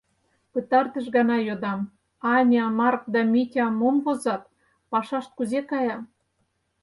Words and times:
Пытартыш 0.51 1.05
гана 1.15 1.37
йодам: 1.47 1.79
Аня, 2.35 2.65
Марк 2.79 3.03
да 3.13 3.21
Митя 3.31 3.65
мом 3.79 3.95
возат, 4.05 4.43
пашашт 4.91 5.31
кузе 5.37 5.61
кая? 5.69 5.97